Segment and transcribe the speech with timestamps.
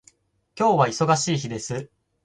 [0.57, 1.91] 今日は忙しい日です。